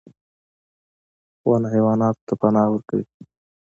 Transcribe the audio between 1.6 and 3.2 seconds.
حیواناتو ته پناه ورکوي.